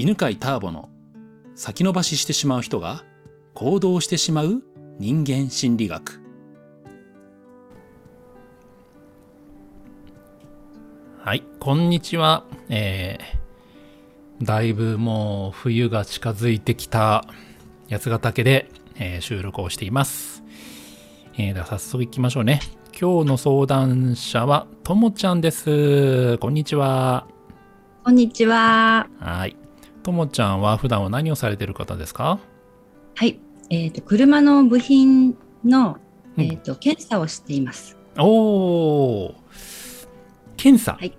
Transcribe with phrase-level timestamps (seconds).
[0.00, 0.88] 犬飼ターボの
[1.54, 3.04] 先延ばししてしまう人が
[3.52, 4.62] 行動してしまう
[4.98, 6.22] 人間心理学
[11.18, 12.44] はい、こんにちは。
[12.70, 17.26] えー、だいぶもう冬が近づいてきた
[17.90, 20.42] 八ヶ岳で、えー収録をしています。
[21.36, 22.60] えー、では早速行きましょうね。
[22.98, 26.38] 今日の相談者はともちゃんです。
[26.38, 27.26] こんにちは。
[28.02, 29.06] こんにちは。
[29.18, 29.59] はい。
[30.02, 32.38] ともちゃんは普段は何をされてる方ですか？
[33.14, 33.38] はい。
[33.70, 35.98] えっ、と、車の部品の、
[36.36, 37.96] うんえっ、と、検査をしています。
[38.18, 39.34] おー。
[40.56, 40.92] 検査？
[40.94, 41.16] はい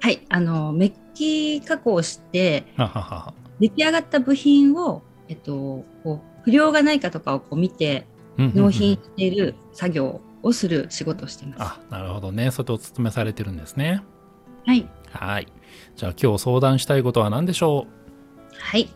[0.00, 0.24] はい。
[0.28, 11.62] あの、メッキ加工をして、はははは出来上がった部品を、えっ、と、こう、不良がないかとかをこう見て、納品している作業をする仕事をしています。
[11.62, 12.50] あ、なるほどね。
[12.50, 14.02] それお勤めされてるんですね。
[14.66, 14.88] はい。
[15.12, 15.46] はい。
[15.96, 17.86] じゃあ今日相談したいことは何でしょ
[18.58, 18.88] はい。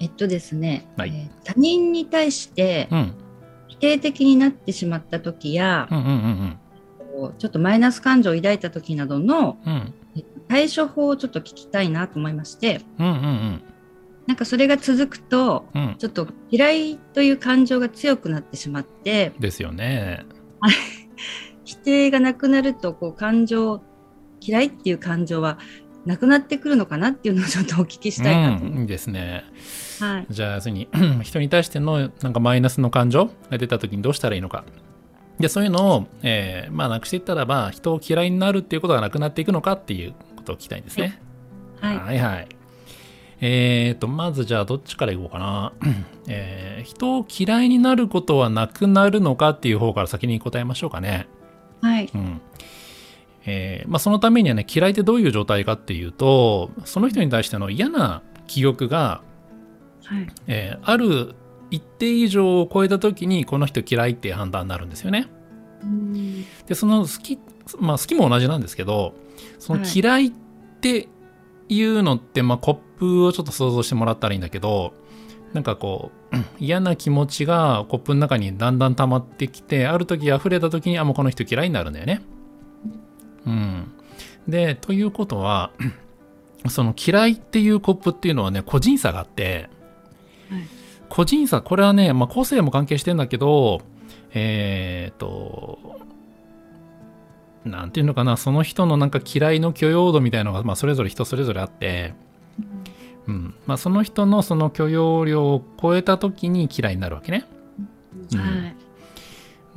[0.00, 3.14] えっとですね、はいえー他人に対してううん。
[3.68, 6.58] 否定的になってしまった時やう、んうんうん
[7.12, 9.94] こうちょっとマイナス感情を抱いた時などのうん。
[10.48, 13.62] 対処法をちょっと聞きたいなと思いまして、うんうん
[14.26, 15.86] なんかそれが続くと、うん。
[15.86, 15.96] うん。
[15.98, 20.24] ちょっと嫌いという感情が強くなってしまって、ですよね。
[21.64, 23.80] 否定がなくなると、こう感情、
[24.46, 25.58] 嫌いっていう感情は
[26.04, 29.44] なくなってくるのかなっていうのをちょっとお聞きしたいなとうん、思いいですね。
[30.00, 30.04] う。
[30.04, 30.26] はい。
[30.30, 30.88] じゃあ、要するに
[31.22, 34.64] 人に対してのなんかマイナスの感情が出た時にどうしたらいいのか。
[35.40, 41.20] で、そういうのを、えーまあ、なくしていったらば、人を嫌いになるっていうことがなくなっていくのかっていうことを聞きたいんですね。
[41.80, 41.98] はい。
[41.98, 42.48] はいはい。
[43.40, 45.72] えーと、まずじゃあどっちからいこうかな。
[46.28, 51.26] えー人を嫌いになることはなくなるのかっていう方から先に答えましょうかね。
[51.82, 52.08] はい。
[52.14, 52.40] うん。
[53.46, 59.22] えーまあそのためにはね、嫌いってどういう状態かっていうと、その人に対しての嫌な記憶が、
[60.04, 60.26] はい。
[60.46, 61.34] えーある
[61.70, 65.28] 一定以上を超えた時にこの人嫌いっていう判断になるんですよね。
[65.82, 67.38] うんでその好き
[67.78, 69.14] まあ好きも同じなんですけど
[69.58, 70.30] そのはい嫌いっ
[70.80, 71.08] て
[71.68, 74.94] いうのって、まあコップをちょっと想像してもらったらいいんだけど
[75.52, 82.22] なんかこううん嫌な気持ちがコップの中にだんだん溜まってきてある時溢れた時にあもうこの人嫌いになるんだよね。
[83.46, 83.92] うん、
[84.48, 85.70] でということは
[86.68, 89.68] その嫌いっていうコップっていうのはね個人差があって、
[90.50, 90.62] はい。
[91.08, 93.80] 個人差これはね、まあ、個性も関係してんだけど
[94.32, 95.78] えっ、と
[97.64, 102.14] なんていうのかなその人のなんか嫌いの許容度みたいのが、まあ、それぞれ人それぞれあって、
[103.26, 103.54] うん。
[103.66, 107.44] まあ、その人のその許容量を超えた時に嫌いになるわけね。
[108.32, 108.65] うんはい。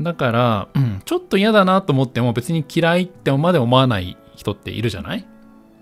[0.02, 5.28] だから、うん、ちょっと嫌だなと思っても別に嫌いってまで思わない人っているじゃない、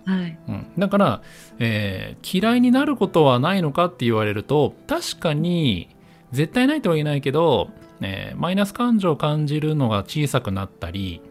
[0.06, 0.40] はい。
[0.48, 1.22] うん、だから、
[1.60, 5.90] えー嫌いになることはないのかって言われると確かに
[6.32, 7.70] 絶対ないとは言えないけど、
[8.02, 11.22] えーマイナス感情を感じるのが小さくなったり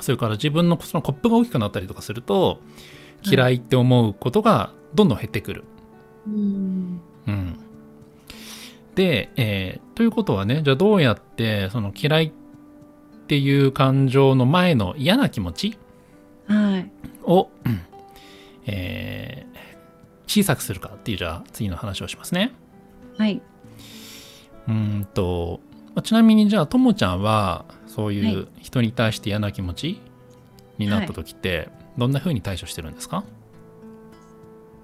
[0.00, 2.60] それから自分のそのコップが大きくなったりとかすると
[3.24, 3.30] い。
[3.30, 5.64] 嫌いって思うことがどんどん減ってくる。
[6.26, 7.00] うん。
[7.26, 7.60] うん、
[8.98, 12.32] で、えーということはねじゃあどうやってその嫌いっ
[13.28, 15.78] ていう感情の前の嫌な気持ち
[16.48, 16.90] はい。
[17.22, 17.80] を、うん
[18.66, 19.58] えー
[20.26, 22.52] 小さくするかっていうじゃあ次の話をしますね。
[23.16, 23.40] はい。
[24.66, 25.60] うーんと
[25.94, 30.00] まあちなみにじゃあともちゃんはそういはう人に対して嫌な気持ち
[30.76, 33.24] になった時ってどんな風に対処してるんですか、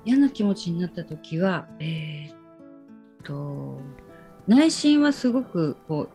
[0.06, 2.36] 嫌な気持ちになった時は、えーっ
[3.24, 3.80] と、
[4.46, 6.08] 内心はすごくこ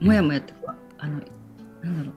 [0.00, 1.20] う、もやもやってこう、あの、
[1.82, 2.12] なんだろう、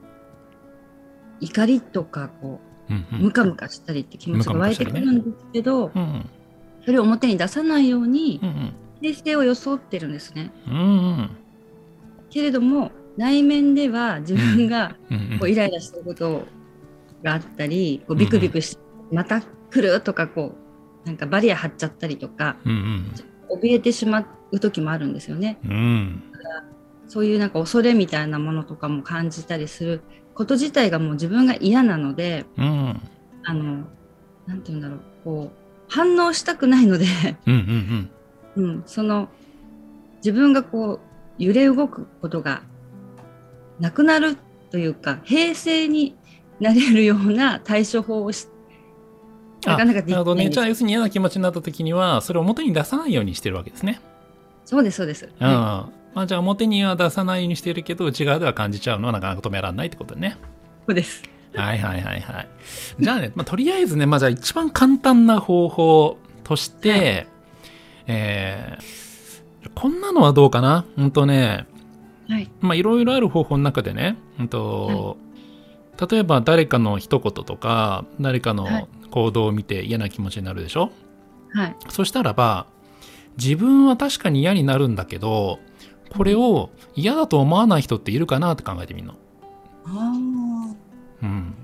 [1.40, 3.24] 怒りとかこう、うんうん。
[3.26, 6.30] ムカムカしたりって気持ちが湧いてくるんですけど、うんうん。
[6.84, 8.72] それを表に出さないようにうんうん。
[9.00, 10.50] 平静を装ってるんですね。
[10.66, 10.78] うんう
[11.22, 11.30] ん。
[12.30, 14.96] けれども内面では自分が
[15.38, 16.46] こうイライラしてること
[17.22, 18.82] があったり、こうビクビクして、
[19.12, 20.54] また来るとかこ
[21.04, 23.12] うなんかバリア張っちゃったりとかうんうん
[23.50, 25.58] 怯えてしまう時もあるんですよね。
[25.64, 26.22] うん。
[27.06, 30.02] そういうなんか恐れみたいなものとかも感じたりする
[30.34, 33.00] こと自体がもう自分が嫌なので、うん。
[33.44, 33.88] あの、
[34.46, 37.06] なんて言うんだろう、こう、反応したくないので、
[37.46, 39.28] うんその、
[40.16, 41.00] 自分がこ
[41.38, 42.62] う、揺れ動くことが
[43.78, 44.36] なくなる
[44.70, 46.16] というか、平静に
[46.60, 48.57] なれるような対処法をし、あ
[49.64, 50.38] なかなかできなるほどね。
[50.38, 54.00] ないんですじゃあ、要するに嫌な気持ちになった時には、それを表に出さないようにしてるわけですね。
[54.64, 55.28] そうです、そうです。
[55.40, 55.46] うん。
[55.46, 60.28] はまあ、じゃあ、表には出さないようにしてるけど、内側では感じちゃうのはなかなか止められないってことね。
[60.28, 60.32] い、
[60.86, 61.22] そうです。
[61.54, 62.48] はいはいはいはい。
[63.00, 67.26] じゃあね、まあ、とりあえずね、まあ、じゃあ一番簡単な方法として、は
[68.06, 68.98] えー
[69.74, 70.84] こんなのはどうかな？
[70.96, 71.66] うんとね、
[72.28, 72.48] はい。
[72.60, 75.16] まあいろいろある方法の中でね、うんと
[76.00, 80.92] 例えば誰かの一言とか誰かはいの行動を見て嫌な気持ちになるでしょ、
[81.52, 81.76] はい。
[81.88, 82.66] そしたらば
[83.38, 85.60] 自分は確かに嫌になるんだけど
[86.10, 89.14] これを嫌だと思わない人っているかなって考えてみるの。
[89.86, 90.12] あ
[91.22, 91.54] うん、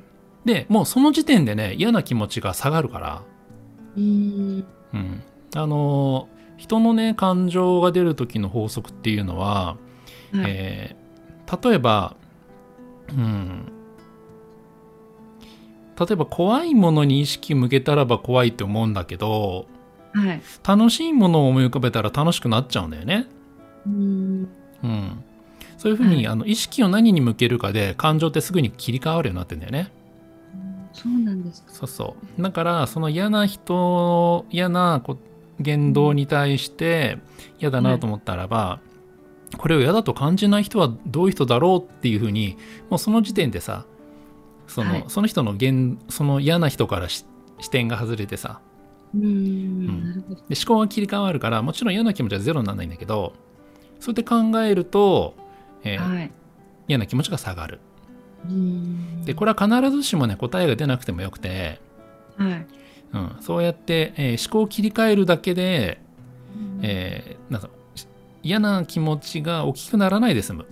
[0.45, 3.23] でもうその時点でね嫌な気持ちが下がるから、あ。
[3.97, 4.67] うーん。
[4.95, 5.23] うん、
[5.55, 9.77] あのー人のね感情が出る時の法則っていうのは、
[10.33, 10.45] はい。
[10.47, 11.05] えー
[11.63, 12.17] 例えば、
[13.11, 13.71] うん、
[15.99, 19.67] 例えば怖いものに意識向けたらば怖いって思うんだけど
[20.14, 20.43] はい。
[20.67, 23.26] 楽しいものを思い浮かべたら楽しくなっちゃうんだよね。
[23.87, 24.49] うーん。
[24.85, 25.25] うん、
[25.76, 29.91] そういうふうに、はいあの意識を何に向けるかで感情ってすぐに切り替わるようになってんだよね。
[30.93, 31.73] そうなんですか。
[31.73, 32.43] そうそう。
[32.43, 35.19] だからその嫌な人嫌なこ
[35.58, 37.19] 言動に対して
[37.58, 38.81] 嫌だなと思ったらば、
[39.56, 42.56] これを嫌だと感じない人はどういう人だろうっていうふうに
[42.90, 43.85] もうその時点でさ
[44.66, 47.25] その,、はいその人の言その嫌な人からし
[47.61, 48.61] 視点が外れてさ
[49.14, 50.20] うーん。
[50.49, 53.34] で思考が切り替わるからもちろん嫌な気持ちはゼロにならないんだけど
[54.00, 55.34] そうやって考えると、
[55.82, 56.31] えーはい。
[56.88, 57.81] 嫌な気持ちが下がる。
[59.25, 61.81] でこれは必ずしもね答えが出なくてもよくて、
[62.37, 62.66] はい。
[63.14, 66.02] うん、そうやって、えー思考を切り替えるだけで、
[66.82, 67.70] えーなんか
[68.43, 70.66] 嫌な気持ちが大きくならないで済む、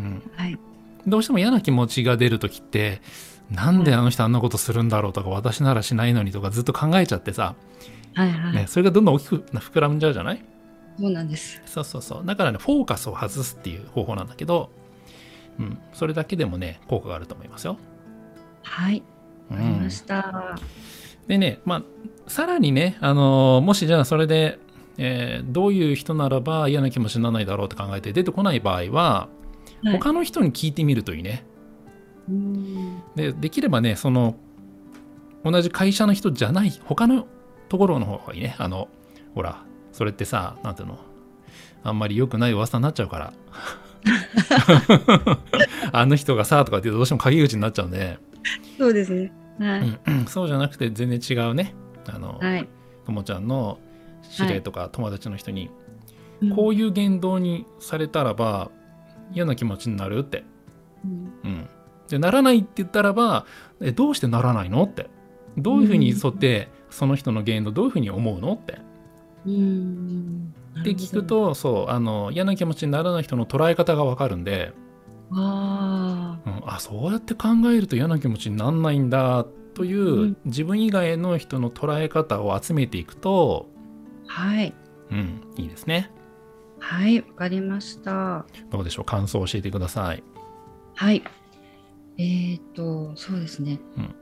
[0.00, 0.58] うん、はい。
[1.06, 3.00] どうしても嫌な気持ちが出る時って
[3.50, 7.54] なんであの人あんなことするんだろうとか私ならしないのにとかずっと考えちゃってさ、
[8.14, 8.30] はい。
[8.30, 8.54] はい。
[8.54, 10.44] ね、それがどんどん大きく膨らんじゃうじゃない？
[10.98, 11.60] そうなんです。
[11.66, 14.70] そうそうそうだからねフォーカスを外すっていう方法なんだけど、
[15.58, 17.76] うん、それだけでもね効果があると思いますよ。
[18.62, 19.02] はい。
[19.50, 20.58] うわかりまんした。
[21.26, 21.82] でね、まあ、
[22.26, 24.58] さらにね、あのーもしじゃあそれで、
[24.98, 29.41] えーどういう人ならば嫌な気持ちにならないだろうって考えて出てこない場合は、はい
[29.84, 31.44] 他の人に聞いてみるといいね。
[33.16, 34.36] で、できればね、その、
[35.44, 37.26] 同じ会社の人じゃない、他の
[37.68, 38.54] ところの方がいいね。
[38.58, 38.88] あの、
[39.34, 40.98] ほら、それってさ、なんていうの、
[41.82, 43.32] あんまり良くない噂になっちゃうから。
[45.92, 48.18] あの人がさ、とかってどうしても陰口になっちゃうんで、
[48.78, 49.32] そうですね。
[49.58, 49.80] はい。
[49.80, 51.74] うんうんそうじゃなくて全然違うね。
[52.08, 52.68] あの、はい。
[53.04, 53.78] ともちゃんの
[54.30, 55.72] 知り合いとか友達の人に、うん
[56.56, 58.72] こういう言動にされたらば
[59.34, 60.44] 嫌な気持ちになるって、
[61.04, 61.32] うん。
[61.44, 61.68] うん、
[62.08, 63.46] でならないって言ったらば
[63.80, 65.10] えどうしてならないのって。
[65.58, 68.78] どういうふうに沿ってその人の言動どういうふうに思うのって。
[69.44, 70.54] うーん。
[70.82, 74.72] で聞くとそうあの嫌な気持ちにならない人の捉え方がわかるんで、
[75.30, 76.50] ああ。
[76.50, 79.44] うん、あそうやって考えると嫌な気持ちにならないんだ
[79.74, 80.36] という、うん。
[80.46, 83.68] 自分以外の人の捉え方を集めていくと、
[84.26, 84.74] はい。
[85.10, 86.10] うん、いいですね。
[86.82, 87.20] はい。
[87.20, 88.44] わかりました。
[88.70, 89.04] どうでしょう？
[89.04, 90.22] 感想を教えてください。
[90.94, 91.22] はい。
[92.18, 93.78] えーっと、そうですね。
[93.96, 94.14] うん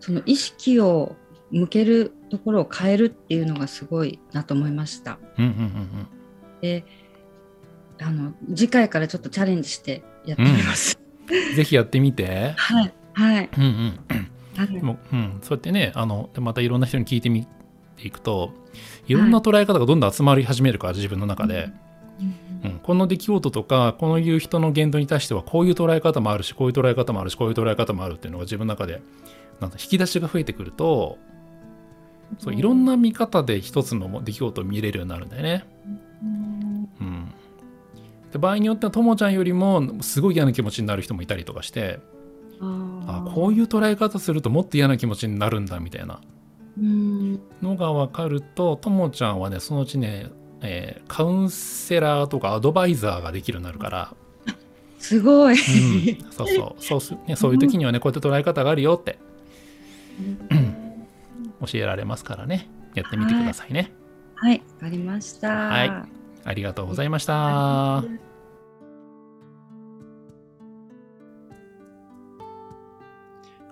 [0.00, 1.16] その意識を
[1.50, 5.18] 向けるところを変えるっていうのがすごいなと思いました。
[5.38, 6.06] うんうんうん
[6.60, 6.84] で、
[8.00, 11.00] あの次回からちょっとチャレンジしてやってみます。
[11.28, 12.54] うん、ぜひやってみて。
[12.56, 12.94] はい。
[13.12, 13.50] はい。
[13.56, 14.00] うんうん
[14.56, 17.46] はいでもうん、そうやってねあのまたいろんな人に聞いてみ
[17.96, 18.52] ていくと
[19.06, 21.70] いろんな捉え方がどんどん集まり始めるから自分の中で、
[22.64, 22.70] うん。
[22.70, 29.02] うん、この出来事とかこういう人の言動に対してはこういう捉え方もあるしこういう捉え方もあるしこういう捉え方もあるっていうのが自分の中で
[29.60, 31.18] なんか引き出しが増えてくると
[32.38, 35.64] そういろんな見方で一つの出来事を見れるようになるんだよね。
[36.22, 36.88] うん。
[37.00, 37.32] うん、
[38.32, 42.00] で場合によってはともちゃんよりもすごい嫌な気持ちになる人もいたりとかして
[42.60, 46.20] ああこういう捉え方するともっと嫌な気持ちになるんだみたいな。
[46.78, 47.40] うん。
[47.62, 50.30] のが分かるとともちゃんはねそのうちね、
[50.62, 54.14] えーカウンセラーとかアドバイザーができるようになるから、
[54.98, 55.54] すごい。
[55.54, 59.18] うん、そうそうそうす、ね、そういう時にはねこうやって捉え方があるよって
[61.60, 63.92] 教えられますからねやってみてくださいね。
[64.34, 65.48] はい、わかりました。
[65.48, 65.90] はい
[66.44, 68.04] ありがとうございました。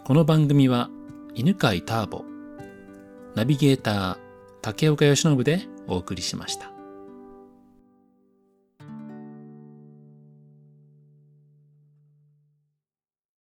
[0.05, 0.91] この番組は
[1.35, 2.25] 犬飼ターボ、
[3.35, 4.19] ナビゲーター
[4.63, 6.76] 竹岡由伸でお送りしました。